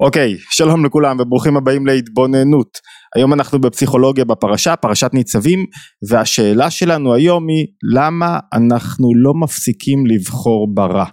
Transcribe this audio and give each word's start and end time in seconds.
אוקיי, 0.00 0.36
שלום 0.50 0.84
לכולם 0.84 1.16
וברוכים 1.20 1.56
הבאים 1.56 1.86
להתבוננות. 1.86 2.78
היום 3.16 3.32
אנחנו 3.32 3.60
בפסיכולוגיה 3.60 4.24
בפרשה, 4.24 4.76
פרשת 4.76 5.10
ניצבים, 5.12 5.64
והשאלה 6.10 6.70
שלנו 6.70 7.14
היום 7.14 7.48
היא 7.48 7.66
למה 7.94 8.38
אנחנו 8.52 9.08
לא 9.16 9.34
מפסיקים 9.34 10.06
לבחור 10.06 10.74
ברע, 10.74 11.04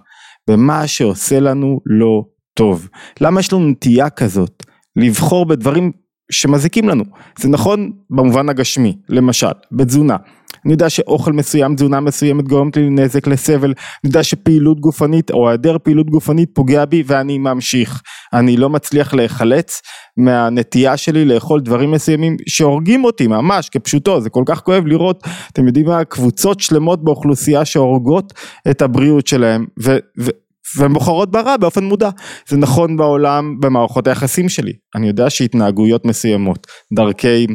במה 0.50 0.86
שעושה 0.86 1.40
לנו 1.40 1.78
לא 1.86 2.22
טוב. 2.54 2.88
למה 3.20 3.40
יש 3.40 3.52
לנו 3.52 3.68
נטייה 3.68 4.10
כזאת 4.10 4.62
לבחור 4.96 5.46
בדברים 5.46 5.92
שמזיקים 6.32 6.88
לנו. 6.88 7.04
זה 7.38 7.48
נכון 7.48 7.90
במובן 8.10 8.48
הגשמי, 8.48 8.96
למשל, 9.08 9.52
בתזונה. 9.72 10.16
אני 10.64 10.72
יודע 10.72 10.90
שאוכל 10.90 11.32
מסוים, 11.32 11.74
תזונה 11.74 12.00
מסוימת 12.00 12.48
גורמת 12.48 12.76
לי 12.76 12.90
נזק, 12.90 13.26
לסבל, 13.26 13.68
אני 13.68 13.74
יודע 14.04 14.22
שפעילות 14.22 14.80
גופנית 14.80 15.30
או 15.30 15.48
היעדר 15.48 15.76
פעילות 15.82 16.10
גופנית 16.10 16.50
פוגע 16.54 16.84
בי 16.84 17.02
ואני 17.06 17.38
ממשיך. 17.38 18.02
אני 18.32 18.56
לא 18.56 18.70
מצליח 18.70 19.14
להיחלץ 19.14 19.82
מהנטייה 20.16 20.96
שלי 20.96 21.24
לאכול 21.24 21.60
דברים 21.60 21.90
מסוימים 21.90 22.36
שהורגים 22.48 23.04
אותי 23.04 23.26
ממש 23.26 23.68
כפשוטו, 23.68 24.20
זה 24.20 24.30
כל 24.30 24.42
כך 24.46 24.60
כואב 24.60 24.86
לראות, 24.86 25.24
אתם 25.52 25.66
יודעים 25.66 25.86
מה, 25.86 26.04
קבוצות 26.04 26.60
שלמות 26.60 27.04
באוכלוסייה 27.04 27.64
שהורגות 27.64 28.32
את 28.70 28.82
הבריאות 28.82 29.26
שלהם. 29.26 29.66
ו- 29.82 29.98
ו- 30.20 30.43
והן 30.76 30.92
בוחרות 30.92 31.30
ברע 31.30 31.56
באופן 31.56 31.84
מודע. 31.84 32.10
זה 32.48 32.56
נכון 32.56 32.96
בעולם 32.96 33.60
במערכות 33.60 34.06
היחסים 34.06 34.48
שלי. 34.48 34.72
אני 34.94 35.06
יודע 35.06 35.30
שהתנהגויות 35.30 36.04
מסוימות, 36.04 36.66
דרכי 36.92 37.46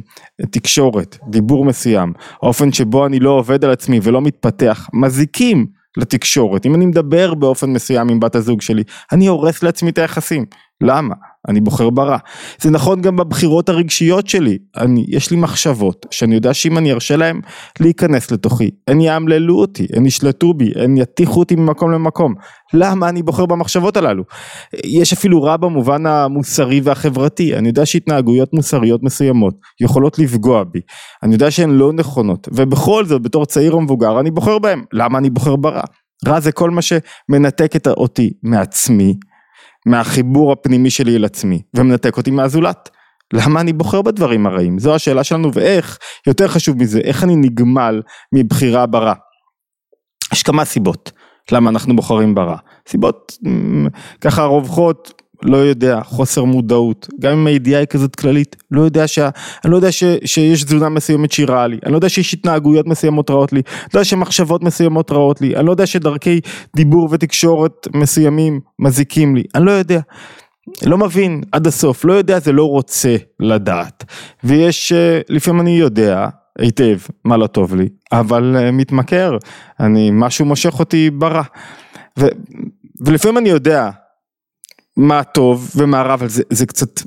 תקשורת, 0.51 1.17
דיבור 1.29 1.65
מסוים, 1.65 2.13
האופן 2.43 2.71
שבו 2.71 3.05
אני 3.05 3.19
לא 3.19 3.29
עובד 3.29 3.65
על 3.65 3.71
עצמי 3.71 3.99
ולא 4.03 4.21
מתפתח, 4.21 4.89
מזיקים 4.93 5.67
לתקשורת. 5.97 6.65
אם 6.65 6.75
אני 6.75 6.85
מדבר 6.85 7.33
באופן 7.33 7.69
מסוים 7.69 8.09
עם 8.09 8.19
בת 8.19 8.35
הזוג 8.35 8.61
שלי, 8.61 8.83
אני 9.11 9.27
הורס 9.27 9.63
לעצמי 9.63 9.89
את 9.89 9.97
היחסים. 9.97 10.45
למה? 10.81 11.15
אני 11.47 11.61
בוחר 11.61 11.89
ברע. 11.89 12.17
זה 12.61 12.71
נכון 12.71 13.01
גם 13.01 13.15
בבחירות 13.15 13.69
הרגשיות 13.69 14.27
שלי, 14.27 14.57
אני, 14.77 15.05
יש 15.07 15.31
לי 15.31 15.37
מחשבות 15.37 16.05
שאני 16.11 16.35
יודע 16.35 16.53
שאם 16.53 16.77
אני 16.77 16.91
ארשה 16.91 17.15
להם 17.15 17.41
להיכנס 17.79 18.31
לתוכי, 18.31 18.69
הן 18.87 19.01
יאמללו 19.01 19.59
אותי, 19.59 19.87
הן 19.95 20.05
ישלטו 20.05 20.53
בי, 20.53 20.71
הן 20.75 20.97
יטיחו 20.97 21.39
אותי 21.39 21.55
ממקום 21.55 21.91
למקום. 21.91 22.33
למה 22.73 23.09
אני 23.09 23.23
בוחר 23.23 23.45
במחשבות 23.45 23.97
הללו? 23.97 24.23
יש 24.85 25.13
אפילו 25.13 25.43
רע 25.43 25.57
במובן 25.57 26.05
המוסרי 26.05 26.81
והחברתי, 26.83 27.55
אני 27.55 27.67
יודע 27.67 27.85
שהתנהגויות 27.85 28.53
מוסריות 28.53 29.03
מסוימות 29.03 29.55
יכולות 29.81 30.19
לפגוע 30.19 30.63
בי, 30.63 30.79
אני 31.23 31.33
יודע 31.33 31.51
שהן 31.51 31.69
לא 31.69 31.93
נכונות, 31.93 32.47
ובכל 32.53 33.05
זאת 33.05 33.21
בתור 33.21 33.45
צעיר 33.45 33.71
או 33.71 33.81
מבוגר 33.81 34.19
אני 34.19 34.31
בוחר 34.31 34.59
בהם. 34.59 34.83
למה 34.93 35.17
אני 35.17 35.29
בוחר 35.29 35.55
ברע? 35.55 35.81
רע 36.27 36.39
זה 36.39 36.51
כל 36.51 36.69
מה 36.69 36.81
שמנתק 36.81 37.87
אותי 37.87 38.33
מעצמי, 38.43 39.15
מהחיבור 39.89 40.51
הפנימי 40.51 40.89
שלי 40.89 41.15
אל 41.15 41.25
עצמי 41.25 41.61
ומנתק 41.73 42.17
אותי 42.17 42.31
מהזולת. 42.31 42.89
למה 43.33 43.61
אני 43.61 43.73
בוחר 43.73 44.01
בדברים 44.01 44.45
הרעים? 44.45 44.79
זו 44.79 44.95
השאלה 44.95 45.23
שלנו 45.23 45.53
ואיך, 45.53 45.97
יותר 46.27 46.47
חשוב 46.47 46.77
מזה, 46.77 46.99
איך 46.99 47.23
אני 47.23 47.35
נגמל 47.35 48.01
מבחירה 48.35 48.85
ברע. 48.85 49.13
יש 50.33 50.43
כמה 50.43 50.65
סיבות 50.65 51.11
למה 51.51 51.69
אנחנו 51.69 51.95
בוחרים 51.95 52.35
ברע. 52.35 52.57
סיבות 52.87 53.37
ככה 54.21 54.43
רווחות 54.43 55.18
לא 55.43 55.57
יודע, 55.57 56.01
חוסר 56.03 56.43
מודעות, 56.43 57.07
גם 57.19 57.31
אם 57.31 57.47
הידיעה 57.47 57.79
היא 57.79 57.87
כזאת 57.87 58.15
כללית, 58.15 58.55
לא 58.71 58.81
יודע 58.81 59.07
שה... 59.07 59.29
אני 59.63 59.71
לא 59.71 59.75
יודע 59.75 59.91
ש, 59.91 60.03
שיש 60.25 60.63
תזונה 60.63 60.89
מסוימת 60.89 61.31
שהיא 61.31 61.47
רעה 61.49 61.67
לי, 61.67 61.77
אני 61.83 61.91
לא 61.91 61.97
יודע 61.97 62.09
שיש 62.09 62.33
התנהגויות 62.33 62.87
מסוימות 62.87 63.29
רעות 63.29 63.53
לי, 63.53 63.61
לא 63.93 63.99
יודע 63.99 64.05
שמחשבות 64.05 64.63
מסוימות 64.63 65.11
רעות 65.11 65.41
לי, 65.41 65.55
אני 65.55 65.65
לא 65.65 65.71
יודע 65.71 65.85
שדרכי 65.85 66.39
דיבור 66.75 67.07
ותקשורת 67.11 67.87
מסוימים 67.93 68.59
מזיקים 68.79 69.35
לי, 69.35 69.43
אני 69.55 69.65
לא 69.65 69.71
יודע. 69.71 69.99
לא 70.85 70.97
מבין 70.97 71.41
עד 71.51 71.67
הסוף, 71.67 72.05
לא 72.05 72.13
יודע 72.13 72.39
זה 72.39 72.51
לא 72.51 72.69
רוצה 72.69 73.15
לדעת. 73.39 74.05
ויש, 74.43 74.91
אה, 74.91 75.21
לפעמים 75.29 75.61
אני 75.61 75.79
יודע 75.79 76.27
היטב 76.59 76.97
מה 77.25 77.37
לא 77.37 77.47
טוב 77.47 77.75
לי, 77.75 77.89
אבל 78.11 78.55
אה, 78.57 78.71
מתמכר, 78.71 79.37
אני, 79.79 80.09
משהו 80.13 80.45
מושך 80.45 80.79
אותי 80.79 81.09
ברע. 81.09 81.43
ו, 82.19 82.27
ולפעמים 83.01 83.37
אני 83.37 83.49
יודע 83.49 83.89
מה 84.99 85.23
טוב 85.23 85.71
ומה 85.75 86.01
רע, 86.01 86.13
אבל 86.13 86.27
זה, 86.27 86.43
זה 86.49 86.65
קצת 86.65 87.01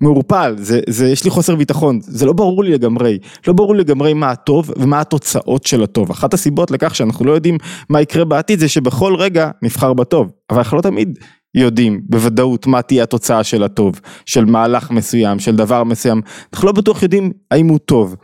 מעורפל, 0.00 0.54
זה, 0.58 0.80
זה, 0.88 1.08
יש 1.08 1.24
לי 1.24 1.30
חוסר 1.30 1.54
ביטחון, 1.54 1.98
זה 2.02 2.26
לא 2.26 2.32
ברור 2.32 2.64
לי 2.64 2.72
לגמרי, 2.72 3.18
לא 3.46 3.52
ברור 3.52 3.74
לי 3.74 3.80
לגמרי 3.80 4.14
מה 4.14 4.30
הטוב 4.30 4.70
ומה 4.76 5.00
התוצאות 5.00 5.66
של 5.66 5.82
הטוב. 5.82 6.10
אחת 6.10 6.34
הסיבות 6.34 6.70
לכך 6.70 6.94
שאנחנו 6.94 7.24
לא 7.24 7.32
יודעים 7.32 7.58
מה 7.88 8.00
יקרה 8.00 8.24
בעתיד 8.24 8.58
זה 8.58 8.68
שבכל 8.68 9.14
רגע 9.18 9.50
נבחר 9.62 9.92
בטוב, 9.92 10.32
אבל 10.50 10.58
אנחנו 10.58 10.76
לא 10.76 10.82
תמיד 10.82 11.18
יודעים 11.54 12.00
בוודאות 12.08 12.66
מה 12.66 12.82
תהיה 12.82 13.02
התוצאה 13.02 13.44
של 13.44 13.62
הטוב, 13.62 14.00
של 14.26 14.44
מהלך 14.44 14.90
מסוים, 14.90 15.38
של 15.38 15.56
דבר 15.56 15.84
מסוים, 15.84 16.20
אנחנו 16.52 16.66
לא 16.66 16.72
בטוח 16.72 17.02
יודעים 17.02 17.32
האם 17.50 17.68
הוא 17.68 17.78
טוב. 17.78 18.16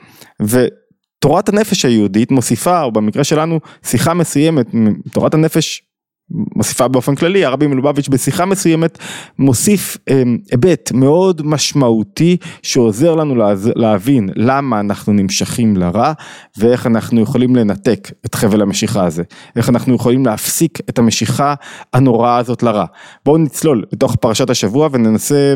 ותורת 0.42 1.48
הנפש 1.48 1.84
היהודית 1.84 2.30
מוסיפה, 2.30 2.82
או 2.82 2.92
במקרה 2.92 3.24
שלנו, 3.24 3.60
שיחה 3.84 4.14
מסוימת, 4.14 4.66
תורת 5.12 5.34
הנפש 5.34 5.89
מוסיפה 6.30 6.88
באופן 6.88 7.14
כללי, 7.14 7.44
הרבי 7.44 7.66
מלובביץ' 7.66 8.08
בשיחה 8.08 8.44
מסוימת 8.44 8.98
מוסיף 9.38 9.98
אמ, 10.10 10.38
היבט 10.50 10.92
מאוד 10.92 11.42
משמעותי 11.44 12.36
שעוזר 12.62 13.14
לנו 13.14 13.34
להבין 13.76 14.28
למה 14.36 14.80
אנחנו 14.80 15.12
נמשכים 15.12 15.76
לרע 15.76 16.12
ואיך 16.58 16.86
אנחנו 16.86 17.20
יכולים 17.20 17.56
לנתק 17.56 18.08
את 18.26 18.34
חבל 18.34 18.62
המשיכה 18.62 19.04
הזה, 19.04 19.22
איך 19.56 19.68
אנחנו 19.68 19.94
יכולים 19.94 20.26
להפסיק 20.26 20.78
את 20.88 20.98
המשיכה 20.98 21.54
הנוראה 21.92 22.36
הזאת 22.36 22.62
לרע. 22.62 22.84
בואו 23.24 23.38
נצלול 23.38 23.84
לתוך 23.92 24.16
פרשת 24.16 24.50
השבוע 24.50 24.88
וננסה 24.92 25.54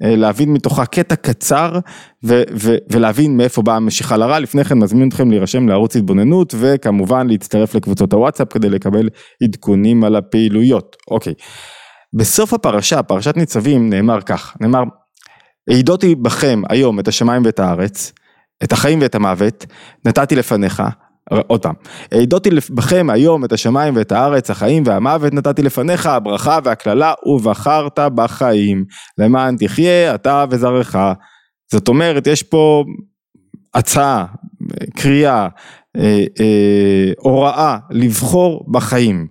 להבין 0.00 0.52
מתוכה 0.52 0.86
קטע 0.86 1.16
קצר 1.16 1.78
ו- 2.24 2.42
ו- 2.52 2.76
ולהבין 2.90 3.36
מאיפה 3.36 3.62
באה 3.62 3.76
המשיכה 3.76 4.16
לרע. 4.16 4.38
לפני 4.38 4.64
כן 4.64 4.78
מזמין 4.78 5.08
אתכם 5.08 5.30
להירשם 5.30 5.68
לערוץ 5.68 5.96
התבוננות 5.96 6.54
וכמובן 6.58 7.26
להצטרף 7.26 7.74
לקבוצות 7.74 8.12
הוואטסאפ 8.12 8.52
כדי 8.52 8.68
לקבל 8.68 9.08
עדכונים 9.42 10.04
על 10.04 10.16
הפעילויות. 10.16 10.96
אוקיי. 11.10 11.34
בסוף 12.14 12.52
הפרשה, 12.52 13.02
פרשת 13.02 13.36
ניצבים, 13.36 13.90
נאמר 13.90 14.20
כך, 14.20 14.56
נאמר, 14.60 14.82
העידותי 15.70 16.14
בכם 16.14 16.62
היום 16.68 17.00
את 17.00 17.08
השמיים 17.08 17.42
ואת 17.44 17.60
הארץ, 17.60 18.12
את 18.64 18.72
החיים 18.72 19.00
ואת 19.00 19.14
המוות, 19.14 19.66
נתתי 20.04 20.36
לפניך, 20.36 20.82
עוד 21.46 21.62
פעם, 21.62 21.74
העידותי 22.12 22.50
בכם 22.70 23.10
היום 23.10 23.44
את 23.44 23.52
השמיים 23.52 23.96
ואת 23.96 24.12
הארץ, 24.12 24.50
החיים 24.50 24.82
והמוות 24.86 25.34
נתתי 25.34 25.62
לפניך, 25.62 26.06
הברכה 26.06 26.58
והקללה, 26.64 27.12
ובחרת 27.26 27.98
בחיים, 28.14 28.84
למען 29.18 29.56
תחיה 29.56 30.14
אתה 30.14 30.44
וזרעך. 30.50 30.96
זאת 31.72 31.88
אומרת, 31.88 32.26
יש 32.26 32.42
פה 32.42 32.84
הצעה, 33.74 34.24
קריאה, 34.96 35.48
אה, 35.96 36.24
אה, 36.40 37.12
הוראה 37.18 37.76
לבחור 37.90 38.66
בחיים. 38.70 39.26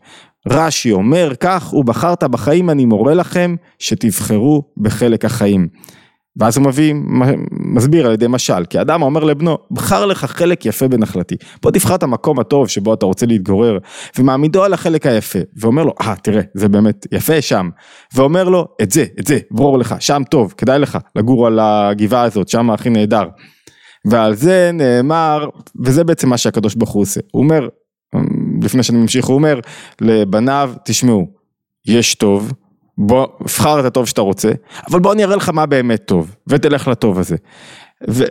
רש"י 0.50 0.92
אומר 0.92 1.34
כך, 1.40 1.74
ובחרת 1.74 2.24
בחיים 2.24 2.70
אני 2.70 2.86
מורה 2.86 3.14
לכם 3.14 3.56
שתבחרו 3.80 4.64
בחלק 4.78 5.26
החיים. 5.26 5.68
ואז 6.38 6.58
הוא 6.58 6.66
מביא, 6.66 6.94
מסביר 7.52 8.06
על 8.06 8.14
ידי 8.14 8.26
משל, 8.30 8.66
כי 8.66 8.82
אדם 8.82 9.02
אומר 9.02 9.24
לבנו, 9.24 9.58
בחר 9.72 10.06
לך 10.06 10.26
חלק 10.26 10.66
יפה 10.66 10.88
בנחלתי, 10.88 11.36
בוא 11.62 11.72
תבחר 11.72 11.96
את 11.96 12.04
המקום 12.04 12.40
הטוב 12.40 12.68
שבו 12.68 12.94
אתה 12.94 13.06
רוצה 13.06 13.26
להתגורר, 13.26 13.78
ומעמידו 14.20 14.64
על 14.64 14.74
החלק 14.74 15.06
היפה, 15.06 15.40
ואומר 15.58 15.84
לו, 15.84 15.94
אה, 16.02 16.16
תראה, 16.24 16.42
זה 16.54 16.68
באמת 16.68 17.08
יפה 17.12 17.42
שם, 17.42 17.70
ואומר 18.16 18.50
לו, 18.50 18.68
את 18.82 18.92
זה, 18.92 19.06
את 19.20 19.28
זה, 19.28 19.40
ברור 19.52 19.80
לך, 19.80 19.96
שם 20.00 20.22
טוב, 20.30 20.54
כדאי 20.58 20.80
לך 20.80 20.98
לגור 21.16 21.48
על 21.48 21.60
הגבעה 21.60 22.24
הזאת, 22.24 22.48
שם 22.48 22.70
הכי 22.70 22.90
נהדר. 22.90 23.26
ועל 24.06 24.36
זה 24.36 24.72
נאמר, 24.74 25.50
וזה 25.86 26.04
בעצם 26.04 26.30
מה 26.30 26.38
שהקדוש 26.38 26.76
ברוך 26.76 26.92
הוא 26.92 27.02
עושה, 27.02 27.20
הוא 27.32 27.44
אומר, 27.44 27.68
לפני 28.62 28.84
שאני 28.84 28.98
ממשיך, 28.98 29.26
הוא 29.26 29.36
אומר 29.36 29.60
לבניו, 30.02 30.74
תשמעו, 30.86 31.28
יש 31.88 32.16
טוב, 32.16 32.54
בוא, 32.98 33.28
בחר 33.42 33.80
את 33.80 33.86
הטוב 33.86 34.06
שאתה 34.06 34.22
רוצה, 34.22 34.52
אבל 34.92 35.00
בוא 35.00 35.14
אני 35.14 35.24
אראה 35.24 35.36
לך 35.36 35.50
מה 35.50 35.66
באמת 35.66 36.02
טוב, 36.06 36.36
ותלך 36.48 36.88
לטוב 36.88 37.20
הזה. 37.20 37.36
ו, 38.10 38.24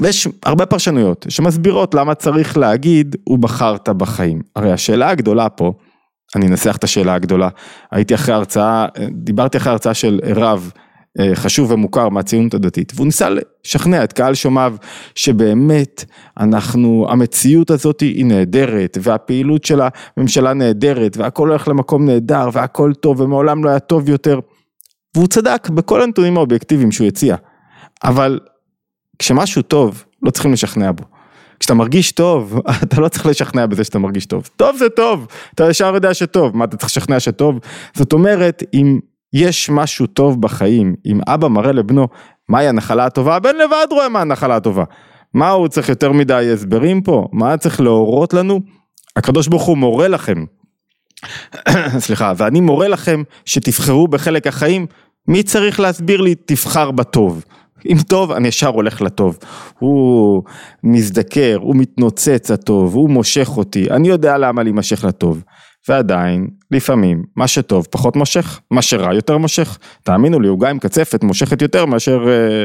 ויש 0.00 0.28
הרבה 0.42 0.66
פרשנויות 0.66 1.26
שמסבירות 1.28 1.94
למה 1.94 2.14
צריך 2.14 2.56
להגיד, 2.56 3.16
הוא 3.24 3.38
בחרת 3.38 3.88
בחיים. 3.88 4.42
הרי 4.56 4.72
השאלה 4.72 5.10
הגדולה 5.10 5.48
פה, 5.48 5.72
אני 6.36 6.46
אנסח 6.46 6.76
את 6.76 6.84
השאלה 6.84 7.14
הגדולה, 7.14 7.48
הייתי 7.90 8.14
אחרי 8.14 8.34
הרצאה, 8.34 8.86
דיברתי 9.10 9.56
אחרי 9.56 9.72
הרצאה 9.72 9.94
של 9.94 10.20
רב 10.36 10.70
חשוב 11.34 11.70
ומוכר 11.70 12.08
מהציונות 12.08 12.54
הדתית, 12.54 12.92
והוא 12.94 13.06
ניסה 13.06 13.28
לשכנע 13.30 14.04
את 14.04 14.12
קהל 14.12 14.34
שומעיו 14.34 14.74
שבאמת 15.14 16.04
אנחנו, 16.40 17.06
המציאות 17.10 17.70
הזאת 17.70 18.00
היא 18.00 18.26
נהדרת, 18.26 18.98
והפעילות 19.00 19.64
של 19.64 19.80
הממשלה 20.16 20.52
נהדרת, 20.52 21.16
והכל 21.16 21.48
הולך 21.48 21.68
למקום 21.68 22.06
נהדר, 22.06 22.48
והכל 22.52 22.92
טוב, 23.00 23.20
ומעולם 23.20 23.64
לא 23.64 23.70
היה 23.70 23.78
טוב 23.78 24.08
יותר, 24.08 24.40
והוא 25.14 25.26
צדק 25.26 25.68
בכל 25.68 26.02
הנתונים 26.02 26.36
האובייקטיביים 26.36 26.92
שהוא 26.92 27.06
הציע, 27.06 27.36
אבל 28.04 28.40
כשמשהו 29.18 29.62
טוב, 29.62 30.04
לא 30.22 30.30
צריכים 30.30 30.52
לשכנע 30.52 30.92
בו. 30.92 31.04
כשאתה 31.60 31.74
מרגיש 31.74 32.12
טוב, 32.12 32.60
אתה 32.82 33.00
לא 33.00 33.08
צריך 33.08 33.26
לשכנע 33.26 33.66
בזה 33.66 33.84
שאתה 33.84 33.98
מרגיש 33.98 34.26
טוב. 34.26 34.48
טוב 34.56 34.76
זה 34.76 34.88
טוב, 34.88 35.26
אתה 35.54 35.70
ישר 35.70 35.94
יודע 35.94 36.14
שטוב, 36.14 36.56
מה 36.56 36.64
אתה 36.64 36.76
צריך 36.76 36.90
לשכנע 36.90 37.20
שטוב? 37.20 37.58
זאת 37.94 38.12
אומרת, 38.12 38.62
אם 38.74 39.00
יש 39.32 39.70
משהו 39.70 40.06
טוב 40.06 40.42
בחיים, 40.42 40.94
אם 41.06 41.20
אבא 41.26 41.48
מראה 41.48 41.72
לבנו 41.72 42.08
מהי 42.48 42.68
הנחלה 42.68 43.04
הטובה, 43.04 43.36
הבן 43.36 43.56
לבד 43.56 43.86
רואה 43.90 44.08
מה 44.08 44.20
הנחלה 44.20 44.56
הטובה. 44.56 44.84
מה 45.34 45.50
הוא 45.50 45.68
צריך 45.68 45.88
יותר 45.88 46.12
מדי 46.12 46.50
הסברים 46.52 47.02
פה? 47.02 47.28
מה 47.32 47.56
צריך 47.56 47.80
להורות 47.80 48.34
לנו? 48.34 48.60
הקדוש 49.16 49.48
ברוך 49.48 49.62
הוא 49.62 49.78
מורה 49.78 50.08
לכם, 50.08 50.44
סליחה, 51.98 52.32
ואני 52.36 52.60
מורה 52.60 52.88
לכם 52.88 53.22
שתבחרו 53.44 54.08
בחלק 54.08 54.46
החיים, 54.46 54.86
מי 55.28 55.42
צריך 55.42 55.80
להסביר 55.80 56.20
לי 56.20 56.34
תבחר 56.34 56.90
בטוב? 56.90 57.44
אם 57.86 57.96
טוב, 58.08 58.32
אני 58.32 58.48
ישר 58.48 58.68
הולך 58.68 59.02
לטוב. 59.02 59.38
הוא 59.78 60.42
מזדקר, 60.84 61.58
הוא 61.60 61.76
מתנוצץ 61.76 62.50
הטוב, 62.50 62.94
הוא 62.94 63.10
מושך 63.10 63.48
אותי, 63.56 63.90
אני 63.90 64.08
יודע 64.08 64.38
למה 64.38 64.62
להימשך 64.62 65.04
לטוב. 65.04 65.42
ועדיין, 65.88 66.48
לפעמים, 66.70 67.22
מה 67.36 67.46
שטוב 67.46 67.86
פחות 67.90 68.16
מושך, 68.16 68.60
מה 68.70 68.82
שרע 68.82 69.14
יותר 69.14 69.38
מושך. 69.38 69.78
תאמינו 70.02 70.40
לי, 70.40 70.48
עוגה 70.48 70.70
עם 70.70 70.78
קצפת 70.78 71.24
מושכת 71.24 71.62
יותר 71.62 71.86
מאשר 71.86 72.24
אה, 72.28 72.64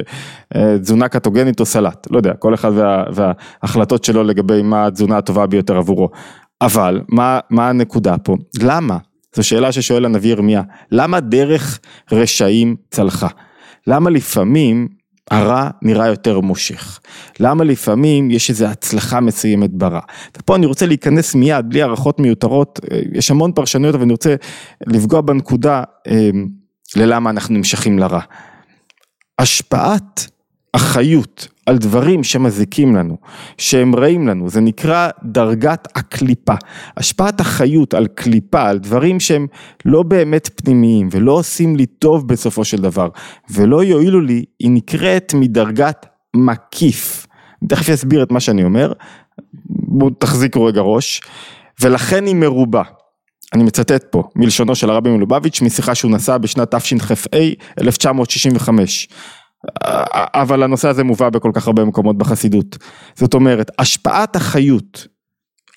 אה, 0.55 0.77
תזונה 0.79 1.07
קטוגנית 1.07 1.59
או 1.59 1.65
סלט. 1.65 2.07
לא 2.11 2.17
יודע, 2.17 2.33
כל 2.33 2.53
אחד 2.53 2.71
וה, 2.75 3.03
וההחלטות 3.13 4.03
שלו 4.03 4.23
לגבי 4.23 4.61
מה 4.61 4.85
התזונה 4.85 5.17
הטובה 5.17 5.45
ביותר 5.47 5.77
עבורו. 5.77 6.09
אבל, 6.61 7.01
מה, 7.09 7.39
מה 7.49 7.69
הנקודה 7.69 8.17
פה? 8.17 8.35
למה? 8.61 8.97
זו 9.35 9.43
שאלה 9.43 9.71
ששואל 9.71 10.05
הנביא 10.05 10.31
ירמיה. 10.31 10.61
למה 10.91 11.19
דרך 11.19 11.79
רשעים 12.11 12.75
צלחה? 12.91 13.27
למה 13.87 14.09
לפעמים 14.09 14.87
הרע 15.31 15.69
נראה 15.81 16.07
יותר 16.07 16.39
מושך. 16.39 16.99
למה 17.39 17.63
לפעמים 17.63 18.31
יש 18.31 18.49
איזו 18.49 18.65
הצלחה 18.65 19.19
מסוימת 19.19 19.71
ברע. 19.73 19.99
ופה 20.37 20.55
אני 20.55 20.65
רוצה 20.65 20.85
להיכנס 20.85 21.35
מיד, 21.35 21.65
בלי 21.69 21.81
הערכות 21.81 22.19
מיותרות, 22.19 22.79
אה, 22.91 22.99
יש 23.13 23.31
המון 23.31 23.51
פרשנויות, 23.51 23.95
אבל 23.95 24.03
אני 24.03 24.11
רוצה 24.11 24.35
לפגוע 24.87 25.21
בנקודה 25.21 25.83
אה, 26.07 26.29
ללמה 26.95 27.29
אנחנו 27.29 27.55
נמשכים 27.55 27.99
לרע. 27.99 28.21
השפעת 29.39 30.27
החיות 30.73 31.47
על 31.67 31.77
דברים 31.77 32.23
שמזיקים 32.23 32.95
לנו, 32.95 33.17
שהם 33.57 33.95
רעים 33.95 34.27
לנו, 34.27 34.49
זה 34.49 34.61
נקרא 34.61 35.09
דרגת 35.23 35.87
הקליפה. 35.95 36.53
השפעת 36.97 37.39
החיות 37.39 37.93
על 37.93 38.07
קליפה, 38.07 38.69
על 38.69 38.77
דברים 38.77 39.19
שהם 39.19 39.47
לא 39.85 40.03
באמת 40.03 40.49
פנימיים 40.55 41.09
ולא 41.11 41.31
עושים 41.31 41.75
לי 41.75 41.85
טוב 41.85 42.27
בסופו 42.27 42.65
של 42.65 42.77
דבר 42.77 43.09
ולא 43.49 43.83
יועילו 43.83 44.21
לי, 44.21 44.43
היא 44.59 44.71
נקראת 44.71 45.33
מדרגת 45.33 46.05
מקיף. 46.35 47.27
אני 47.61 47.69
תכף 47.69 47.89
אסביר 47.89 48.23
את 48.23 48.31
מה 48.31 48.39
שאני 48.39 48.63
אומר, 48.63 48.93
בואו 49.69 50.09
תחזיקו 50.09 50.65
רגע 50.65 50.81
ראש, 50.81 51.21
ולכן 51.81 52.25
היא 52.25 52.35
מרובה. 52.35 52.83
אני 53.53 53.63
מצטט 53.63 54.03
פה 54.11 54.23
מלשונו 54.35 54.75
של 54.75 54.89
הרבי 54.89 55.09
מלובביץ' 55.09 55.61
משיחה 55.61 55.95
שהוא 55.95 56.11
נשא 56.11 56.37
בשנת 56.37 56.75
תשכ"ה 56.75 57.37
1965. 57.81 59.07
אבל 60.33 60.63
הנושא 60.63 60.87
הזה 60.87 61.03
מובא 61.03 61.29
בכל 61.29 61.51
כך 61.53 61.67
הרבה 61.67 61.85
מקומות 61.85 62.17
בחסידות. 62.17 62.77
זאת 63.15 63.33
אומרת, 63.33 63.71
השפעת 63.79 64.35
החיות 64.35 65.07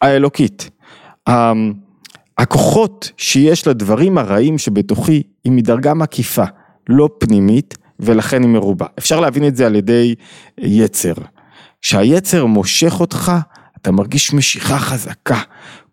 האלוקית, 0.02 0.70
הכוחות 2.38 3.12
שיש 3.16 3.66
לדברים 3.66 4.18
הרעים 4.18 4.58
שבתוכי 4.58 5.22
היא 5.44 5.52
מדרגה 5.52 5.94
מקיפה, 5.94 6.44
לא 6.88 7.08
פנימית, 7.18 7.78
ולכן 8.00 8.42
היא 8.42 8.50
מרובה. 8.50 8.86
אפשר 8.98 9.20
להבין 9.20 9.46
את 9.46 9.56
זה 9.56 9.66
על 9.66 9.74
ידי 9.74 10.14
יצר. 10.58 11.12
כשהיצר 11.82 12.46
מושך 12.46 13.00
אותך, 13.00 13.32
אתה 13.76 13.90
מרגיש 13.90 14.34
משיכה 14.34 14.78
חזקה. 14.78 15.40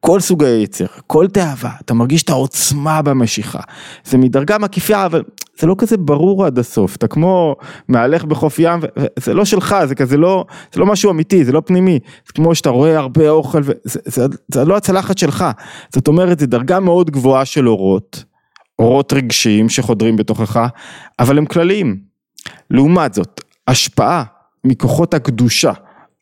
כל 0.07 0.19
סוג 0.19 0.43
היצר, 0.43 0.85
כל 1.07 1.27
תאווה, 1.27 1.71
אתה 1.81 1.93
מרגיש 1.93 2.23
את 2.23 2.29
העוצמה 2.29 3.01
במשיכה. 3.01 3.59
זה 4.03 4.17
מדרגה 4.17 4.57
מקיפה, 4.57 5.05
אבל 5.05 5.23
זה 5.59 5.67
לא 5.67 5.75
כזה 5.77 5.97
ברור 5.97 6.45
עד 6.45 6.59
הסוף, 6.59 6.95
אתה 6.95 7.07
כמו 7.07 7.55
מהלך 7.87 8.23
בחוף 8.23 8.59
ים, 8.59 8.79
זה 9.19 9.33
לא 9.33 9.45
שלך, 9.45 9.75
זה 9.85 9.95
כזה 9.95 10.17
לא, 10.17 10.45
זה 10.73 10.79
לא 10.79 10.85
משהו 10.85 11.11
אמיתי, 11.11 11.45
זה 11.45 11.51
לא 11.51 11.61
פנימי, 11.65 11.99
זה 12.27 12.33
כמו 12.33 12.55
שאתה 12.55 12.69
רואה 12.69 12.97
הרבה 12.97 13.29
אוכל, 13.29 13.61
וזה, 13.63 13.73
זה, 13.83 13.99
זה 14.05 14.27
זה 14.53 14.65
לא 14.65 14.77
הצלחת 14.77 15.17
שלך, 15.17 15.45
זאת 15.93 16.07
אומרת, 16.07 16.39
זה 16.39 16.47
דרגה 16.47 16.79
מאוד 16.79 17.11
גבוהה 17.11 17.45
של 17.45 17.69
אורות, 17.69 18.23
אורות 18.79 19.13
רגשיים 19.13 19.69
שחודרים 19.69 20.15
בתוכך, 20.15 20.67
אבל 21.19 21.37
הם 21.37 21.45
כלליים. 21.45 21.99
לעומת 22.71 23.13
זאת, 23.13 23.41
השפעה 23.67 24.23
מכוחות 24.63 25.13
הקדושה, 25.13 25.71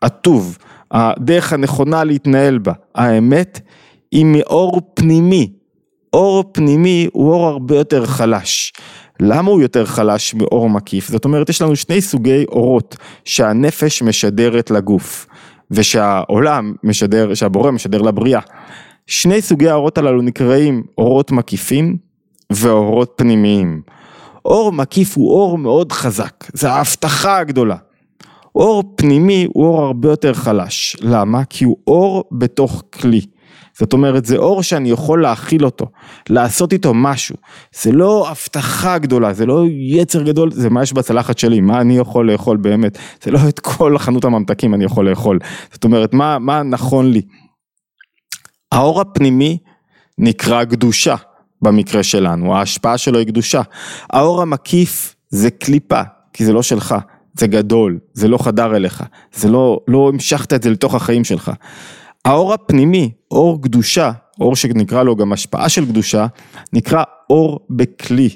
הטוב, 0.02 0.58
הדרך 0.92 1.54
הנכונה 1.54 2.04
להתנהל 2.04 2.58
בה, 2.58 2.74
האמת, 2.96 3.60
היא 4.12 4.26
מאור 4.26 4.82
פנימי. 4.94 5.52
אור 6.14 6.44
פנימי 6.52 7.08
הוא 7.14 7.32
אור 7.32 7.48
הרבה 7.48 7.76
יותר 7.76 8.06
חלש. 8.06 8.74
למה 9.20 9.52
הוא 9.52 9.62
יותר 9.62 9.86
חלש 9.86 10.34
מאור 10.34 10.70
מקיף? 10.70 11.10
זאת 11.10 11.26
אומרת, 11.26 11.50
יש 11.50 11.62
לנו 11.62 11.76
שני 11.76 12.02
סוגי 12.02 12.46
אורות 12.46 12.98
שהנפש 13.26 14.02
משדרת 14.02 14.72
לגוף, 14.72 15.28
ושהעולם 15.72 16.74
משדר, 16.84 17.34
שהבורא 17.34 17.72
משדר 17.72 18.02
לבריאה. 18.02 18.40
שני 19.08 19.42
סוגי 19.42 19.70
האורות 19.70 19.98
הללו 19.98 20.22
נקראים 20.22 20.84
אורות 20.98 21.32
מקיפים 21.32 21.98
ואורות 22.52 23.14
פנימיים. 23.16 23.82
אור 24.46 24.72
מקיף 24.72 25.18
הוא 25.18 25.32
אור 25.32 25.58
מאוד 25.58 25.92
חזק, 25.92 26.44
זה 26.54 26.72
ההבטחה 26.72 27.38
הגדולה. 27.38 27.76
אור 28.56 28.84
פנימי 28.96 29.48
הוא 29.54 29.66
אור 29.66 29.82
הרבה 29.82 30.10
יותר 30.10 30.34
חלש, 30.34 30.98
למה? 31.02 31.46
כי 31.46 31.66
הוא 31.66 31.78
אור 31.88 32.24
בתוך 32.32 32.84
כלי. 32.94 33.22
זאת 33.80 33.94
אומרת 33.94 34.26
זה 34.26 34.38
אור 34.38 34.64
שאני 34.64 34.90
יכול 34.90 35.22
להכיל 35.22 35.66
אותו, 35.66 35.86
לעשות 36.30 36.74
איתו 36.74 36.94
משהו, 36.94 37.36
זה 37.82 37.92
לא 37.92 38.30
הבטחה 38.30 38.98
גדולה, 38.98 39.34
זה 39.34 39.46
לא 39.46 39.64
יצר 39.70 40.22
גדול, 40.22 40.52
זה 40.52 40.70
מה 40.70 40.84
יש 40.84 40.94
בצלחת 40.94 41.38
שלי, 41.38 41.62
מה 41.62 41.82
אני 41.82 41.98
יכול 41.98 42.32
לאכול 42.32 42.58
באמת, 42.58 42.98
זה 43.24 43.32
לא 43.32 43.40
את 43.50 43.60
כל 43.60 43.98
חנות 43.98 44.26
הממתקים 44.26 44.74
אני 44.74 44.86
יכול 44.86 45.10
לאכול, 45.10 45.40
זאת 45.72 45.84
אומרת 45.84 46.14
מה, 46.14 46.40
מה 46.40 46.64
נכון 46.64 47.12
לי. 47.12 47.22
האור 48.72 49.02
הפנימי 49.02 49.58
נקרא 50.18 50.64
קדושה 50.64 51.16
במקרה 51.62 52.04
שלנו, 52.04 52.56
ההשפעה 52.56 52.98
שלו 52.98 53.20
היא 53.20 53.28
קדושה, 53.28 53.62
האור 54.10 54.42
המקיף 54.42 55.16
זה 55.30 55.50
קליפה, 55.52 56.02
כי 56.34 56.46
זה 56.46 56.54
לא 56.54 56.62
שלך, 56.62 56.96
זה 57.40 57.48
גדול, 57.48 58.00
זה 58.14 58.28
לא 58.28 58.38
חדר 58.38 58.76
אליך, 58.76 59.04
זה 59.34 59.50
לא, 59.50 59.80
לא 59.88 60.10
המשכת 60.14 60.54
את 60.54 60.64
זה 60.64 60.70
לתוך 60.70 60.96
החיים 60.96 61.24
שלך. 61.24 61.52
האור 62.26 62.54
הפנימי, 62.54 63.12
אור 63.32 63.62
קדושה, 63.62 64.12
אור 64.40 64.56
שנקרא 64.56 65.04
לו 65.04 65.16
גם 65.16 65.34
השפעה 65.34 65.70
של 65.70 65.86
קדושה, 65.86 66.28
נקרא 66.74 67.04
אור 67.30 67.60
בכלי. 67.70 68.30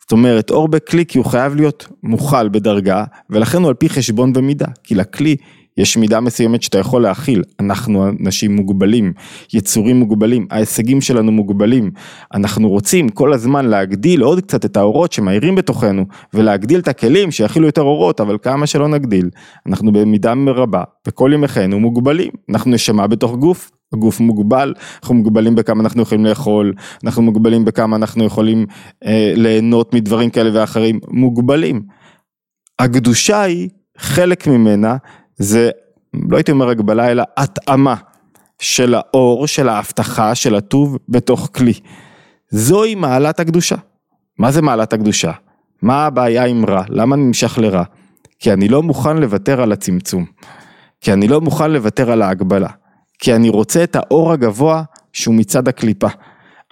זאת 0.00 0.12
אומרת, 0.12 0.50
אור 0.50 0.68
בכלי 0.68 1.06
כי 1.06 1.18
הוא 1.18 1.26
חייב 1.26 1.54
להיות 1.54 1.88
מוכל 2.02 2.48
בדרגה, 2.48 3.04
ולכן 3.30 3.58
הוא 3.58 3.68
על 3.68 3.74
פי 3.74 3.88
חשבון 3.88 4.32
ומידה, 4.34 4.66
כי 4.84 4.94
לכלי 4.94 5.36
יש 5.78 5.96
מידה 5.96 6.20
מסוימת 6.20 6.62
שאתה 6.62 6.78
יכול 6.78 7.02
להכיל, 7.02 7.42
אנחנו 7.60 8.08
אנשים 8.20 8.56
מוגבלים, 8.56 9.12
יצורים 9.54 9.96
מוגבלים, 9.96 10.46
ההישגים 10.50 11.00
שלנו 11.00 11.32
מוגבלים, 11.32 11.90
אנחנו 12.34 12.68
רוצים 12.68 13.08
כל 13.08 13.32
הזמן 13.32 13.66
להגדיל 13.66 14.22
עוד 14.22 14.40
קצת 14.40 14.64
את 14.64 14.76
האורות 14.76 15.12
שמאירים 15.12 15.54
בתוכנו, 15.54 16.04
ולהגדיל 16.34 16.80
את 16.80 16.88
הכלים 16.88 17.30
שיכילו 17.30 17.66
יותר 17.66 17.82
אורות, 17.82 18.20
אבל 18.20 18.36
כמה 18.42 18.66
שלא 18.66 18.88
נגדיל, 18.88 19.30
אנחנו 19.66 19.92
במידה 19.92 20.34
מרבה, 20.34 20.82
בכל 21.06 21.30
ימי 21.34 21.48
חיינו 21.48 21.80
מוגבלים, 21.80 22.30
אנחנו 22.50 22.70
נשמה 22.70 23.06
בתוך 23.06 23.36
גוף, 23.36 23.70
הגוף 23.92 24.20
מוגבל, 24.20 24.74
אנחנו 25.02 25.14
מוגבלים 25.14 25.54
בכמה 25.54 25.82
אנחנו 25.82 26.02
יכולים 26.02 26.24
לאכול, 26.24 26.72
אנחנו 27.04 27.22
מוגבלים 27.22 27.64
בכמה 27.64 27.96
אנחנו 27.96 28.24
יכולים 28.24 28.66
אה, 29.06 29.32
ליהנות 29.36 29.94
מדברים 29.94 30.30
כאלה 30.30 30.50
ואחרים, 30.52 31.00
מוגבלים. 31.08 31.82
הקדושה 32.78 33.42
היא 33.42 33.68
חלק 33.98 34.46
ממנה 34.46 34.96
זה, 35.36 35.70
לא 36.30 36.36
הייתי 36.36 36.50
אומר 36.50 36.68
הגבלה, 36.68 37.10
אלא 37.10 37.22
התאמה 37.36 37.94
של 38.58 38.94
האור, 38.94 39.46
של 39.46 39.68
ההבטחה, 39.68 40.34
של 40.34 40.54
הטוב 40.54 40.98
בתוך 41.08 41.48
כלי. 41.54 41.72
זוהי 42.50 42.94
מעלת 42.94 43.40
הקדושה. 43.40 43.76
מה 44.38 44.52
זה 44.52 44.62
מעלת 44.62 44.92
הקדושה? 44.92 45.32
מה 45.82 46.06
הבעיה 46.06 46.44
עם 46.44 46.66
רע? 46.66 46.82
למה 46.88 47.14
אני 47.14 47.24
נמשך 47.24 47.58
לרע? 47.58 47.82
כי 48.38 48.52
אני 48.52 48.68
לא 48.68 48.82
מוכן 48.82 49.16
לוותר 49.16 49.62
על 49.62 49.72
הצמצום. 49.72 50.24
כי 51.00 51.12
אני 51.12 51.28
לא 51.28 51.40
מוכן 51.40 51.70
לוותר 51.70 52.10
על 52.10 52.22
ההגבלה. 52.22 52.68
כי 53.18 53.34
אני 53.34 53.48
רוצה 53.48 53.84
את 53.84 53.96
האור 53.96 54.32
הגבוה 54.32 54.82
שהוא 55.12 55.34
מצד 55.34 55.68
הקליפה. 55.68 56.08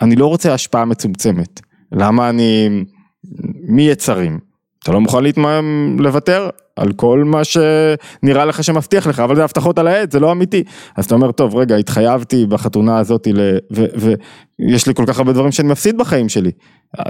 אני 0.03 0.17
לא 0.17 0.27
רוצה 0.27 0.55
השפעה 0.55 0.85
מצומצמת. 0.85 1.61
למה 1.93 2.29
אני... 2.29 2.85
מי 3.69 3.83
יצרים? 3.83 4.39
אתה 4.83 4.93
לא 4.93 5.01
מוכן 5.01 5.23
להתמהם, 5.23 5.97
לוותר 6.01 6.51
על 6.77 6.93
כל 6.93 7.25
מה 7.25 7.41
שנראה 7.45 8.45
לך 8.45 8.65
שמבטיח 8.65 9.07
לך, 9.07 9.21
אבל 9.21 9.37
זה 9.37 9.45
הבטחות 9.45 9.79
על 9.79 9.87
העד, 9.87 10.11
זה 10.11 10.21
לא 10.21 10.33
אמיתי. 10.33 10.65
אז 10.97 11.05
אתה 11.05 11.15
אומר, 11.15 11.33
טוב, 11.33 11.57
רגע, 11.57 11.77
התחייבתי 11.77 12.47
בחתונה 12.47 12.99
הזאת, 12.99 13.29
ל... 13.35 13.59
ויש 13.71 14.87
לי 14.87 14.95
כל 14.95 15.05
כך 15.07 15.19
הרבה 15.19 15.33
דברים 15.33 15.53
שאני 15.53 15.69
מפסיד 15.69 15.99
בחיים 15.99 16.29
שלי. 16.29 16.51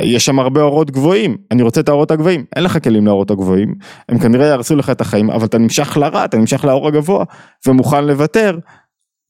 יש 0.01 0.25
שם 0.25 0.39
הרבה 0.39 0.63
אורות 0.63 0.91
גבוהים, 0.91 1.37
אני 1.51 1.63
רוצה 1.63 1.81
את 1.81 1.89
האורות 1.89 2.11
הגבוהים. 2.11 2.45
אין 2.57 2.65
לך 2.65 2.85
כלים 2.85 3.07
לאורות 3.07 3.31
הגבוהים, 3.31 3.75
הם 4.09 4.19
כנראה 4.19 4.47
יהרסו 4.47 4.77
לך 4.77 4.91
את 4.91 5.01
החיים, 5.01 5.31
אבל 5.31 5.45
אתה 5.45 5.59
נמשך 5.59 5.97
לרע, 5.97 6.25
אתה 6.25 6.37
נמשך 6.37 6.65
לאור 6.65 6.89
הגבוה, 6.89 7.25
ומוכן 7.67 8.05
לוותר 8.05 8.59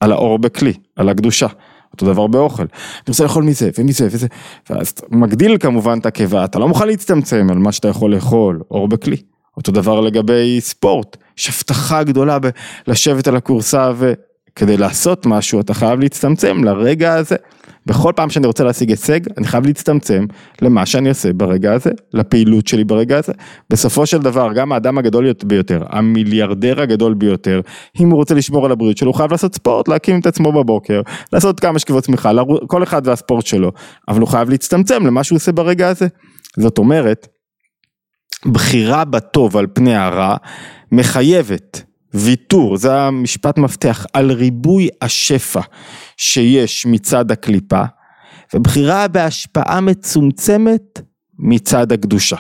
על 0.00 0.12
האור 0.12 0.38
בכלי, 0.38 0.72
על 0.96 1.08
הקדושה. 1.08 1.46
אותו 1.92 2.06
דבר 2.06 2.26
באוכל, 2.26 2.62
אני 2.62 3.04
רוצה 3.08 3.22
לאכול 3.24 3.44
מזה 3.44 3.70
ומזה 3.78 4.06
וזה, 4.10 4.26
ואז 4.70 4.94
מגדיל 5.10 5.58
כמובן 5.58 5.98
את 5.98 6.06
הקיבה, 6.06 6.44
אתה 6.44 6.58
לא 6.58 6.68
מוכן 6.68 6.86
להצטמצם 6.86 7.46
על 7.50 7.58
מה 7.58 7.72
שאתה 7.72 7.88
יכול 7.88 8.14
לאכול, 8.14 8.60
אור 8.70 8.88
בכלי. 8.88 9.16
אותו 9.56 9.72
דבר 9.72 10.00
לגבי 10.00 10.60
ספורט, 10.60 11.16
יש 11.38 11.48
הבטחה 11.48 12.02
גדולה 12.02 12.38
בלשבת 12.86 13.28
על 13.28 13.36
הכורסה 13.36 13.92
וכדי 13.98 14.76
לעשות 14.76 15.26
משהו 15.26 15.60
אתה 15.60 15.74
חייב 15.74 16.00
להצטמצם 16.00 16.64
לרגע 16.64 17.14
הזה. 17.14 17.36
בכל 17.86 18.12
פעם 18.16 18.30
שאני 18.30 18.46
רוצה 18.46 18.64
להשיג 18.64 18.90
הישג, 18.90 19.20
אני 19.38 19.46
חייב 19.46 19.66
להצטמצם 19.66 20.26
למה 20.62 20.86
שאני 20.86 21.08
עושה 21.08 21.32
ברגע 21.32 21.72
הזה, 21.72 21.90
לפעילות 22.12 22.66
שלי 22.66 22.84
ברגע 22.84 23.18
הזה. 23.18 23.32
בסופו 23.70 24.06
של 24.06 24.18
דבר, 24.18 24.52
גם 24.52 24.72
האדם 24.72 24.98
הגדול 24.98 25.32
ביותר, 25.44 25.82
המיליארדר 25.88 26.80
הגדול 26.80 27.14
ביותר, 27.14 27.60
אם 28.00 28.10
הוא 28.10 28.16
רוצה 28.16 28.34
לשמור 28.34 28.66
על 28.66 28.72
הבריאות 28.72 28.96
שלו, 28.96 29.08
הוא 29.10 29.16
חייב 29.16 29.30
לעשות 29.30 29.54
ספורט, 29.54 29.88
להקים 29.88 30.20
את 30.20 30.26
עצמו 30.26 30.52
בבוקר, 30.52 31.00
לעשות 31.32 31.60
כמה 31.60 31.78
שכיבות 31.78 32.04
צמיחה, 32.04 32.30
כל 32.66 32.82
אחד 32.82 33.02
והספורט 33.04 33.46
שלו, 33.46 33.72
אבל 34.08 34.20
הוא 34.20 34.28
חייב 34.28 34.50
להצטמצם 34.50 35.06
למה 35.06 35.24
שהוא 35.24 35.36
עושה 35.36 35.52
ברגע 35.52 35.88
הזה. 35.88 36.06
זאת 36.56 36.78
אומרת, 36.78 37.28
בחירה 38.46 39.04
בטוב 39.04 39.56
על 39.56 39.66
פני 39.72 39.96
הרע 39.96 40.36
מחייבת 40.92 41.82
ויתור, 42.14 42.76
זה 42.76 43.00
המשפט 43.00 43.58
מפתח, 43.58 44.06
על 44.12 44.32
ריבוי 44.32 44.88
השפע 45.02 45.60
שיש 46.16 46.86
מצד 46.86 47.30
הקליפה, 47.30 47.82
ובחירה 48.54 49.08
בהשפעה 49.08 49.80
מצומצמת 49.80 51.00
מצד 51.38 51.92
הקדושה. 51.92 52.36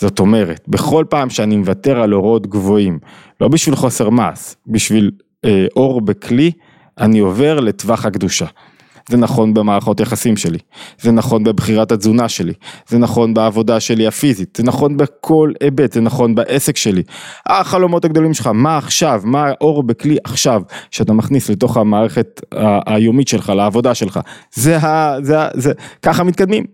זאת 0.00 0.18
אומרת, 0.18 0.64
בכל 0.68 1.04
פעם 1.10 1.30
שאני 1.30 1.56
מוותר 1.56 2.00
על 2.00 2.14
אורות 2.14 2.46
גבוהים, 2.46 2.98
לא 3.40 3.48
בשביל 3.48 3.76
חוסר 3.76 4.10
מס, 4.10 4.56
בשביל 4.66 5.10
אה, 5.44 5.66
אור 5.76 6.00
בכלי, 6.00 6.52
אני 6.98 7.18
עובר 7.18 7.60
לטווח 7.60 8.06
הקדושה. 8.06 8.46
זה 9.10 9.16
נכון 9.16 9.54
במערכות 9.54 10.00
יחסים 10.00 10.36
שלי, 10.36 10.58
זה 11.00 11.12
נכון 11.12 11.44
בבחירת 11.44 11.92
התזונה 11.92 12.28
שלי, 12.28 12.52
זה 12.88 12.98
נכון 12.98 13.34
בעבודה 13.34 13.80
שלי 13.80 14.06
הפיזית, 14.06 14.56
זה 14.56 14.62
נכון 14.62 14.96
בכל 14.96 15.52
היבט, 15.60 15.92
זה 15.92 16.00
נכון 16.00 16.34
בעסק 16.34 16.76
שלי. 16.76 17.02
החלומות 17.46 18.04
הגדולים 18.04 18.34
שלך, 18.34 18.46
מה 18.46 18.78
עכשיו, 18.78 19.20
מה 19.24 19.46
האור 19.46 19.82
בכלי 19.82 20.16
עכשיו, 20.24 20.62
שאתה 20.90 21.12
מכניס 21.12 21.50
לתוך 21.50 21.76
המערכת 21.76 22.40
היומית 22.86 23.28
שלך, 23.28 23.48
לעבודה 23.48 23.94
שלך, 23.94 24.20
זה 24.54 24.78
ה... 24.78 25.16
זה 25.22 25.40
ה... 25.40 25.48
זה... 25.54 25.72
ככה 26.02 26.24
מתקדמים. 26.24 26.64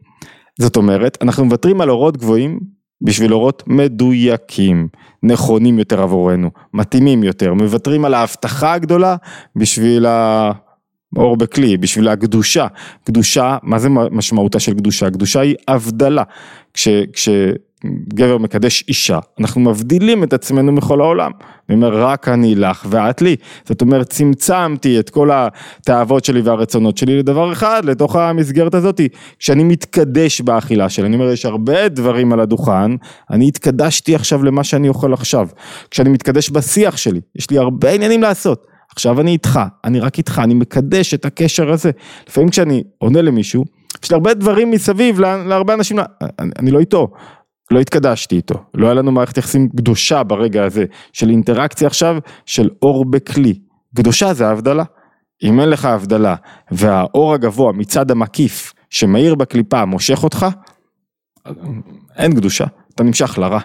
זאת 0.60 0.76
אומרת, 0.76 1.18
אנחנו 1.22 1.44
מוותרים 1.44 1.80
על 1.80 1.90
אורות 1.90 2.16
גבוהים 2.16 2.60
בשביל 3.02 3.34
אורות 3.34 3.62
מדויקים, 3.66 4.88
נכונים 5.22 5.78
יותר 5.78 6.02
עבורנו, 6.02 6.50
מתאימים 6.74 7.22
יותר, 7.22 7.54
מוותרים 7.54 8.04
על 8.04 8.14
ההבטחה 8.14 8.72
הגדולה 8.72 9.16
בשביל 9.56 10.06
ה... 10.06 10.52
אור 11.16 11.37
בכלי, 11.37 11.76
בשביל 11.76 12.09
הקדושה. 12.09 12.66
קדושה, 13.04 13.57
מה 13.62 13.78
זה 13.78 13.88
משמעותה 13.88 14.61
של 14.61 14.75
קדושה? 14.75 15.11
קדושה 15.11 15.40
היא 15.40 15.54
הבדלה. 15.69 16.23
כש, 16.75 16.88
כשגבר 17.12 18.38
מקדש 18.38 18.85
אישה, 18.88 19.19
אנחנו 19.40 19.61
מבדילים 19.61 20.25
את 20.25 20.33
עצמנו 20.33 20.73
מכל 20.73 21.00
העולם. 21.00 21.31
אני 21.69 21.76
אומר, 21.76 22.07
רק 22.07 22.28
אני 22.28 22.54
לך 22.54 22.87
ואת 22.90 23.23
לי. 23.23 23.37
זאת 23.64 23.81
אומרת, 23.81 24.11
צמצמתי 24.11 24.99
את 24.99 25.11
כל 25.11 25.31
התאוות 25.33 26.25
שלי 26.25 26.40
והרצונות 26.40 26.97
שלי 26.97 27.19
לדבר 27.19 27.52
אחד, 27.52 27.85
לתוך 27.85 28.16
המסגרת 28.16 28.75
הזאת. 28.75 29.00
כשאני 29.38 29.64
מתקדש 29.64 30.40
באכילה 30.40 30.88
שלי, 30.88 31.07
אני 31.07 31.14
אומר, 31.14 31.31
יש 31.31 31.45
הרבה 31.45 31.88
דברים 31.88 32.33
על 32.33 32.40
הדוכן, 32.40 32.90
אני 33.31 33.49
התקדשתי 33.49 34.14
עכשיו 34.14 34.45
למה 34.45 34.64
שאני 34.64 34.88
אוכל 34.88 35.12
עכשיו. 35.12 35.49
כשאני 35.90 36.09
מתקדש 36.09 36.50
בשיח 36.50 36.97
שלי, 36.97 37.21
יש 37.37 37.50
לי 37.50 37.59
הרבה 37.59 37.90
עניינים 37.90 38.23
לעשות. 38.23 38.72
עכשיו 38.92 39.20
אני 39.20 39.30
איתך, 39.30 39.61
אני 39.84 40.00
רק 40.00 40.18
איתך, 40.18 40.40
אני 40.44 40.54
מקדש 40.54 41.14
את 41.14 41.25
הקשר 41.25 41.70
הזה. 41.72 41.90
לפעמים 42.28 42.50
כשאני 42.50 42.82
עונה 42.99 43.22
למישהו, 43.22 43.64
יש 44.04 44.11
לי 44.11 44.14
הרבה 44.14 44.34
דברים 44.34 44.70
מסביב 44.70 45.20
להרבה 45.20 45.75
אנשים, 45.75 45.99
אני, 46.38 46.50
אני 46.58 46.70
לא 46.70 46.80
איתו, 46.80 47.08
לא 47.70 47.80
התקדשתי 47.80 48.37
איתו, 48.37 48.54
לא 48.75 48.87
היה 48.87 48.94
לנו 48.94 49.12
מערכת 49.12 49.38
יחסים 49.38 49.68
קדושה 49.68 50.22
ברגע 50.22 50.64
הזה, 50.64 50.84
של 51.12 51.30
אינטראקציה 51.30 51.87
עכשיו, 51.87 52.16
של 52.46 52.70
אור 52.82 53.04
בכלי. 53.04 53.58
קדושה 53.96 54.34
זה 54.34 54.49
ההבדלה. 54.49 54.84
אם 55.42 55.61
אין 55.61 55.68
לך 55.68 55.84
הבדלה, 55.84 56.34
והאור 56.70 57.34
הגבוה 57.34 57.72
מצד 57.72 58.11
המקיף 58.11 58.72
שמאיר 58.90 59.34
בקליפה 59.34 59.84
מושך 59.84 60.25
אותך, 60.25 60.46
אין 62.16 62.34
קדושה. 62.34 62.64
אתה 62.94 63.02
נמשך 63.02 63.38
לרע. 63.38 63.61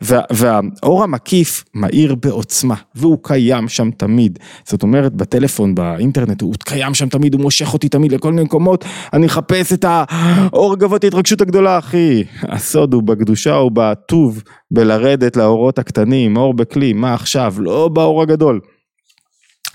וה, 0.00 0.20
והאור 0.30 1.02
המקיף 1.02 1.64
מאיר 1.74 2.14
בעוצמה, 2.14 2.74
והוא 2.94 3.18
קיים 3.22 3.68
שם 3.68 3.90
תמיד. 3.90 4.38
זאת 4.64 4.82
אומרת, 4.82 5.14
בטלפון, 5.14 5.74
באינטרנט, 5.74 6.42
הוא 6.42 6.54
קיים 6.64 6.94
שם 6.94 7.08
תמיד, 7.08 7.34
הוא 7.34 7.42
מושך 7.42 7.72
אותי 7.72 7.88
תמיד 7.88 8.12
לכל 8.12 8.30
מיני 8.30 8.42
מקומות, 8.42 8.84
אני 9.12 9.26
אחפש 9.26 9.72
את 9.72 9.84
האור 9.88 10.76
גבוה, 10.76 10.96
את 10.96 11.04
ההתרגשות 11.04 11.40
הגדולה, 11.40 11.78
אחי. 11.78 12.24
הסוד 12.42 12.94
הוא 12.94 13.02
בקדושה 13.02 13.54
ובטוב, 13.54 14.42
בלרדת 14.70 15.36
לאורות 15.36 15.78
הקטנים, 15.78 16.36
אור 16.36 16.54
בכלי, 16.54 16.92
מה 16.92 17.14
עכשיו, 17.14 17.54
לא 17.58 17.88
באור 17.88 18.22
הגדול. 18.22 18.60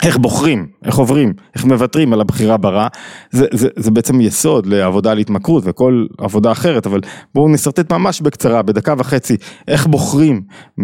איך 0.03 0.17
בוחרים, 0.17 0.67
איך 0.85 0.95
עוברים, 0.95 1.33
איך 1.55 1.65
מוותרים 1.65 2.13
על 2.13 2.21
הבחירה 2.21 2.57
ברע, 2.57 2.87
זה, 3.31 3.45
זה, 3.51 3.67
זה 3.75 3.91
בעצם 3.91 4.21
יסוד 4.21 4.65
לעבודה 4.65 5.11
על 5.11 5.17
התמכרות 5.17 5.63
וכל 5.65 6.05
עבודה 6.17 6.51
אחרת, 6.51 6.85
אבל 6.85 6.99
בואו 7.35 7.49
נשרטט 7.49 7.91
ממש 7.91 8.21
בקצרה, 8.21 8.61
בדקה 8.61 8.93
וחצי, 8.97 9.37
איך 9.67 9.87
בוחרים 9.87 10.41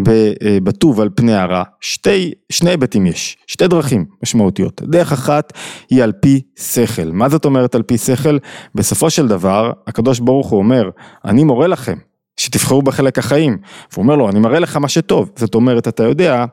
אה, 0.08 0.58
בטוב 0.62 1.00
על 1.00 1.08
פני 1.14 1.34
הרע, 1.34 1.62
שתי, 1.80 2.32
שני 2.52 2.70
היבטים 2.70 3.06
יש, 3.06 3.36
שתי 3.46 3.68
דרכים 3.68 4.04
משמעותיות, 4.22 4.82
דרך 4.84 5.12
אחת 5.12 5.52
היא 5.90 6.02
על 6.02 6.12
פי 6.12 6.40
שכל, 6.58 7.12
מה 7.12 7.28
זאת 7.28 7.44
אומרת 7.44 7.74
על 7.74 7.82
פי 7.82 7.98
שכל? 7.98 8.38
בסופו 8.74 9.10
של 9.10 9.28
דבר, 9.28 9.72
הקדוש 9.86 10.20
ברוך 10.20 10.50
הוא 10.50 10.58
אומר, 10.58 10.90
אני 11.24 11.44
מורה 11.44 11.66
לכם, 11.66 11.96
שתבחרו 12.36 12.82
בחלק 12.82 13.18
החיים, 13.18 13.58
והוא 13.92 14.02
אומר 14.02 14.16
לו, 14.16 14.28
אני 14.28 14.40
מראה 14.40 14.58
לך 14.58 14.76
מה 14.76 14.88
שטוב, 14.88 15.30
זאת 15.36 15.54
אומרת, 15.54 15.88
אתה 15.88 16.02
יודע, 16.02 16.44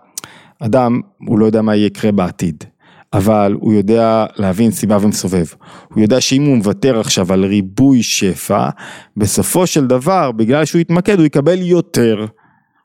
אדם, 0.65 1.01
הוא 1.27 1.39
לא 1.39 1.45
יודע 1.45 1.61
מה 1.61 1.75
יקרה 1.75 2.11
בעתיד, 2.11 2.63
אבל 3.13 3.55
הוא 3.59 3.73
יודע 3.73 4.25
להבין 4.35 4.71
סיבה 4.71 4.97
ומסובב. 5.01 5.45
הוא 5.93 6.01
יודע 6.01 6.21
שאם 6.21 6.45
הוא 6.45 6.57
מוותר 6.57 6.99
עכשיו 6.99 7.33
על 7.33 7.45
ריבוי 7.45 8.03
שפע, 8.03 8.69
בסופו 9.17 9.67
של 9.67 9.87
דבר, 9.87 10.31
בגלל 10.31 10.65
שהוא 10.65 10.81
יתמקד, 10.81 11.17
הוא 11.17 11.25
יקבל 11.25 11.61
יותר, 11.61 12.25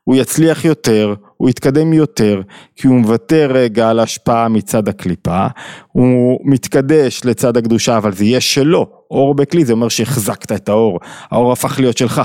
הוא 0.03 0.15
יצליח 0.15 0.65
יותר, 0.65 1.13
הוא 1.37 1.49
יתקדם 1.49 1.93
יותר, 1.93 2.41
כי 2.75 2.87
הוא 2.87 2.95
מוותר 2.95 3.49
רגע 3.53 3.89
על 3.89 3.99
השפעה 3.99 4.47
מצד 4.47 4.87
הקליפה, 4.87 5.47
הוא 5.91 6.39
מתקדש 6.43 7.21
לצד 7.25 7.57
הקדושה, 7.57 7.97
אבל 7.97 8.13
זה 8.13 8.25
יהיה 8.25 8.41
שלו. 8.41 8.89
אור 9.11 9.35
בכלי 9.35 9.65
זה 9.65 9.73
אומר 9.73 9.89
שהחזקת 9.89 10.51
את 10.51 10.69
האור, 10.69 10.99
האור 11.31 11.51
הפך 11.51 11.79
להיות 11.79 11.97
שלך. 11.97 12.21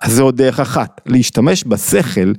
אז 0.00 0.12
זו 0.12 0.24
עוד 0.24 0.36
דרך 0.36 0.60
אחת, 0.60 1.00
להשתמש 1.06 1.64
בשכל 1.66 2.32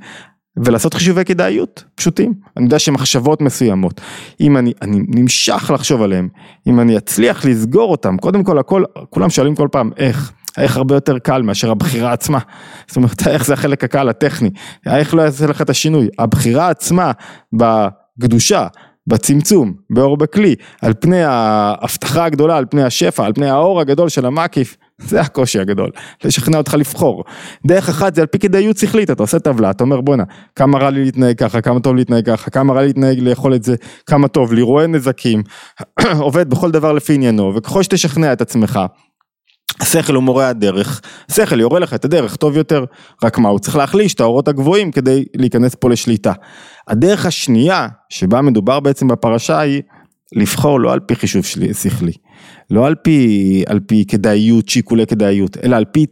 ולעשות 0.56 0.94
חישובי 0.94 1.24
כדאיות 1.24 1.84
פשוטים. 1.94 2.34
אני 2.56 2.64
יודע 2.64 2.78
שמחשבות 2.78 3.40
מסוימות, 3.40 4.00
אם 4.40 4.56
אני, 4.56 4.72
אני 4.82 5.00
נמשך 5.08 5.70
לחשוב 5.74 6.02
עליהן, 6.02 6.28
אם 6.66 6.80
אני 6.80 6.96
אצליח 6.96 7.44
לסגור 7.44 7.90
אותן, 7.90 8.16
קודם 8.16 8.44
כל 8.44 8.58
הכל, 8.58 8.84
כולם 9.10 9.30
שואלים 9.30 9.54
כל 9.54 9.68
פעם 9.72 9.90
איך, 9.96 10.32
איך 10.58 10.76
הרבה 10.76 10.94
יותר 10.94 11.18
קל 11.18 11.42
מאשר 11.42 11.70
הבחירה 11.70 12.12
עצמה. 12.12 12.38
זאת 12.86 12.96
אומרת, 12.96 13.26
איך 13.28 13.46
זה 13.46 13.52
החלק 13.52 13.84
הקל 13.84 14.08
הטכני, 14.08 14.50
איך 14.86 15.14
לא 15.14 15.22
יעשה 15.22 15.46
לך 15.46 15.62
את 15.62 15.70
השינוי. 15.70 16.08
הבחירה 16.18 16.68
עצמה 16.68 17.12
בקדושה, 17.52 18.66
בצמצום, 19.06 19.72
באור 19.90 20.16
בכלי, 20.16 20.54
על 20.82 20.94
פני 21.00 21.22
ההבטחה 21.22 22.24
הגדולה, 22.24 22.56
על 22.56 22.64
פני 22.70 22.82
השפע, 22.82 23.24
על 23.24 23.32
פני 23.32 23.50
האור 23.50 23.80
הגדול 23.80 24.08
של 24.08 24.26
המקיף, 24.26 24.76
זה 24.98 25.20
הקושי 25.20 25.60
הגדול, 25.60 25.90
לשכנע 26.24 26.58
אותך 26.58 26.74
לבחור. 26.74 27.24
דרך 27.66 27.88
אחת 27.88 28.14
זה 28.14 28.20
על 28.20 28.26
פי 28.26 28.38
כדאיות 28.38 28.76
שכלית, 28.76 29.10
אתה 29.10 29.22
עושה 29.22 29.38
טבלה, 29.38 29.70
אתה 29.70 29.84
אומר 29.84 30.00
בואנה, 30.00 30.24
כמה 30.56 30.78
רע 30.78 30.90
לי 30.90 31.04
להתנהג 31.04 31.38
ככה, 31.38 31.60
כמה 31.60 31.80
טוב 31.80 31.96
להתנהג 31.96 32.26
ככה, 32.26 32.50
כמה 32.50 32.72
רע 32.72 32.80
לי 32.80 32.86
להתנהג 32.86 33.18
לאכול 33.20 33.54
את 33.54 33.62
זה, 33.62 33.74
כמה 34.06 34.28
טוב 34.28 34.52
לי, 34.52 34.62
רואה 34.62 34.86
נזקים, 34.86 35.42
עובד 36.18 36.50
בכל 36.50 36.70
דבר 36.70 36.92
לפי 36.92 37.14
עניינו, 37.14 37.52
וככל 37.54 37.82
שתשכנע 37.82 38.32
את 38.32 38.40
עצמך, 38.40 38.80
השכל 39.80 40.14
הוא 40.14 40.22
מורה 40.22 40.48
הדרך, 40.48 41.00
השכל 41.30 41.60
יורה 41.60 41.80
לך 41.80 41.94
את 41.94 42.04
הדרך 42.04 42.36
טוב 42.36 42.56
יותר, 42.56 42.84
רק 43.24 43.38
מה, 43.38 43.48
הוא 43.48 43.58
צריך 43.58 43.76
להחליש 43.76 44.14
את 44.14 44.20
האורות 44.20 44.48
הגבוהים 44.48 44.90
כדי 44.92 45.24
להיכנס 45.36 45.74
פה 45.74 45.90
לשליטה. 45.90 46.32
הדרך 46.88 47.26
השנייה, 47.26 47.88
שבה 48.08 48.42
מדובר 48.42 48.80
בעצם 48.80 49.08
בפרשה 49.08 49.58
היא, 49.58 49.82
לבחור 50.32 50.80
לא 50.80 50.92
על 50.92 51.00
פי 51.00 51.14
חישוב 51.14 51.44
שכלי, 51.72 52.12
לא 52.70 52.86
על 52.86 52.94
פי, 52.94 53.62
על 53.66 53.80
פי 53.80 54.04
כדאיות, 54.08 54.68
שיקולי 54.68 55.06
כדאיות, 55.06 55.56
אלא 55.64 55.76
על 55.76 55.84
פי 55.84 56.06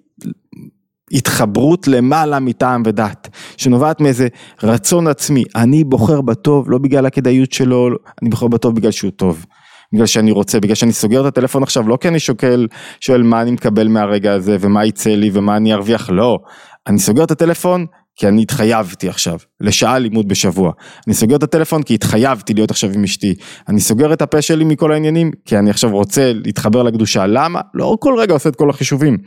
התחברות 1.13 1.89
למעלה 1.89 2.41
מטעם 2.41 2.83
ודת, 2.87 3.29
שנובעת 3.57 4.01
מאיזה 4.01 4.29
רצון 4.63 5.07
עצמי, 5.07 5.45
אני 5.57 5.85
בוחר 5.85 6.21
בטוב 6.21 6.71
לא 6.71 6.79
בגלל 6.79 7.07
הכדאיות 7.07 7.53
שלו, 7.53 7.89
אני 8.23 8.31
בוחר 8.31 8.49
בטוב 8.49 8.75
בגלל 8.75 8.91
שהוא 8.91 9.11
טוב. 9.11 9.47
בגלל 9.93 10.07
שאני 10.07 10.31
רוצה, 10.31 10.61
בגלל 10.61 10.75
שאני 10.75 10.93
סוגר 10.93 11.21
את 11.21 11.27
הטלפון 11.27 11.63
עכשיו, 11.63 11.89
לא 11.89 11.99
כי 12.01 12.09
אני 12.09 12.21
שוקל, 12.21 12.67
שואל 13.01 13.23
מה 13.23 13.43
אני 13.43 13.51
מקבל 13.51 13.89
מהרגע 13.89 14.33
הזה 14.33 14.57
ומה 14.61 14.85
יצא 14.85 15.11
לי 15.11 15.31
ומה 15.33 15.57
אני 15.57 15.75
ארוויח, 15.75 16.11
לא. 16.11 16.39
אני 16.87 16.99
סוגר 16.99 17.25
את 17.25 17.31
הטלפון 17.31 17.87
כי 18.17 18.29
אני 18.29 18.43
התחייבתי 18.43 19.09
עכשיו 19.09 19.39
לשעה 19.61 19.99
לימוד 19.99 20.29
בשבוע. 20.29 20.73
אני 21.07 21.15
סוגר 21.15 21.37
את 21.37 21.43
הטלפון 21.43 21.83
כי 21.83 21.95
התחייבתי 21.95 22.55
להיות 22.55 22.71
עכשיו 22.71 22.91
עם 22.95 23.05
אשתי. 23.05 23.35
אני 23.69 23.81
סוגר 23.81 24.13
את 24.13 24.23
הפה 24.23 24.43
שלי 24.43 24.65
מכל 24.65 24.93
העניינים 24.93 25.31
כי 25.45 25.59
אני 25.59 25.71
עכשיו 25.71 25.91
רוצה 25.91 26.33
להתחבר 26.33 26.83
לקדושה. 26.83 27.27
למה? 27.27 27.61
לא 27.75 27.97
כל 28.01 28.15
רגע 28.19 28.33
עושה 28.33 28.49
את 28.49 28.57
כל 28.57 28.71
החישובים. 28.71 29.19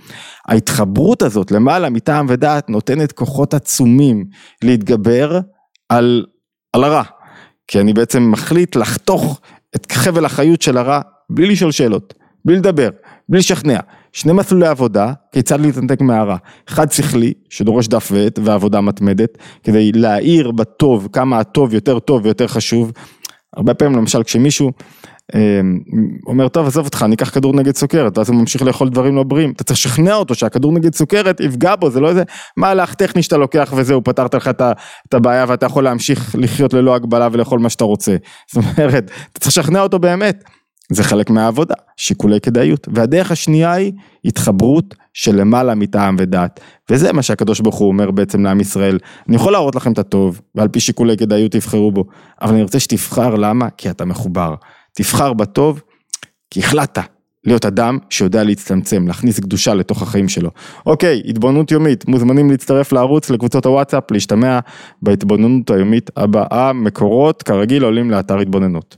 ההתחברות 0.48 1.22
הזאת 1.22 1.52
למעלה 1.52 1.90
מטעם 1.90 2.26
ודעת 2.30 2.70
נותנת 2.70 3.12
כוחות 3.12 3.54
עצומים 3.54 4.26
להתגבר 4.64 5.40
על, 5.90 6.26
על 6.74 6.84
הרע. 6.84 7.04
כי 7.68 7.80
אני 7.80 7.94
בעצם 7.94 8.32
מחליט 8.32 8.76
לחתוך 8.76 9.42
את 9.76 9.92
חבל 9.92 10.26
החיות 10.26 10.62
של 10.62 10.78
הרע 10.78 11.02
בלי 11.30 11.48
לשאול 11.48 11.72
שאלות, 11.72 12.14
בלי 12.46 12.56
לדבר, 12.56 12.90
בלי 13.30 13.40
לשכנע. 13.40 13.80
שני 14.16 14.34
מסלולי 14.34 14.68
עבודה, 14.68 15.14
כיצד 15.32 15.60
להתנתק 15.60 16.02
מהרע. 16.02 16.38
אחד 16.70 16.92
שכלי, 16.92 17.34
שדורש 17.50 17.88
דף 17.88 18.12
ועט 18.14 18.40
ועבודה 18.44 18.82
מתמדת, 18.82 19.38
כדי 19.64 19.92
להאיר 19.92 20.52
בטוב 20.52 21.08
כמה 21.14 21.40
הטוב 21.40 21.74
יותר 21.74 22.00
טוב 22.00 22.26
ויותר 22.26 22.48
חשוב. 22.48 22.92
הרבה 23.58 23.74
פעמים 23.74 23.98
למשל 23.98 24.24
כשמישהו 24.24 24.72
אה, 25.36 25.62
אומר 26.28 26.48
טוב 26.48 26.68
עזוב 26.68 26.86
אותך 26.86 27.04
אני 27.04 27.16
אקח 27.16 27.30
כדור 27.30 27.54
נגד 27.54 27.76
סוכרת 27.76 28.18
ואז 28.18 28.30
הוא 28.30 28.38
ממשיך 28.38 28.62
לאכול 28.62 28.90
דברים 28.90 29.16
לא 29.16 29.24
בריאים 29.24 29.52
אתה 29.52 29.64
צריך 29.64 29.80
לשכנע 29.80 30.16
אותו 30.16 30.36
שהכדור 30.36 30.72
נגד 30.72 30.96
סוכרת 30.96 31.40
יפגע 31.40 31.76
בו 31.76 31.90
זה 31.90 32.00
לא 32.00 32.10
איזה 32.10 32.24
מהלך 32.58 32.94
טכני 32.94 33.24
שאתה 33.24 33.38
לוקח 33.38 33.74
וזהו 33.76 34.04
פתרת 34.04 34.36
לך 34.36 34.48
את 34.48 35.14
הבעיה 35.14 35.46
ואתה 35.48 35.66
יכול 35.66 35.84
להמשיך 35.84 36.36
לחיות 36.38 36.74
ללא 36.74 36.96
הגבלה 36.96 37.28
ולאכול 37.32 37.60
מה 37.60 37.70
שאתה 37.70 37.84
רוצה 37.84 38.16
זאת 38.54 38.64
אומרת 38.64 39.12
אתה 39.32 39.40
צריך 39.40 39.58
לשכנע 39.58 39.82
אותו 39.82 40.00
באמת 40.00 40.44
זה 40.92 41.04
חלק 41.04 41.30
מהעבודה, 41.30 41.76
שיקולי 41.98 42.42
כדאיות. 42.42 42.88
והדרך 42.94 43.32
השנייה 43.32 43.72
היא 43.74 43.94
התחברות 44.26 44.96
של 45.14 45.36
למעלה 45.36 45.76
מטעם 45.76 46.16
ודעת. 46.20 46.60
וזה 46.92 47.14
מה 47.14 47.22
שהקדוש 47.22 47.60
ברוך 47.60 47.76
הוא 47.76 47.88
אומר 47.88 48.12
בעצם 48.12 48.44
לעם 48.44 48.60
ישראל. 48.60 49.00
אני 49.28 49.36
יכול 49.36 49.52
להראות 49.52 49.76
לכם 49.76 49.92
את 49.92 50.00
הטוב, 50.00 50.42
ועל 50.56 50.68
פי 50.68 50.80
שיקולי 50.80 51.18
כדאיות 51.18 51.52
תבחרו 51.52 51.92
בו, 51.92 52.06
אבל 52.42 52.54
אני 52.54 52.64
רוצה 52.64 52.80
שתבחר 52.80 53.36
למה? 53.36 53.70
כי 53.70 53.90
אתה 53.90 54.06
מחובר. 54.06 54.56
תבחר 54.94 55.34
בטוב, 55.34 55.82
כי 56.50 56.60
החלטת 56.60 57.02
להיות 57.46 57.66
אדם 57.66 57.98
שיודע 58.10 58.44
להצטמצם, 58.44 59.08
להכניס 59.08 59.40
קדושה 59.40 59.74
לתוך 59.74 60.02
החיים 60.02 60.28
שלו. 60.28 60.50
אוקיי, 60.86 61.22
התבוננות 61.26 61.72
יומית, 61.72 62.08
מוזמנים 62.08 62.52
להצטרף 62.52 62.92
לערוץ, 62.92 63.30
לקבוצות 63.30 63.66
הוואטסאפ, 63.66 64.12
להשתמע 64.12 64.60
בהתבוננות 65.02 65.70
היומית 65.70 66.10
הבאה, 66.18 66.74
מקורות, 66.74 67.44
כרגיל 67.44 67.84
עולים 67.84 68.12
לאתר 68.12 68.40
התבוננות. 68.40 68.94